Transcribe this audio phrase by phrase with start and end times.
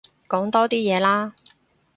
[0.27, 1.35] 講多啲嘢啦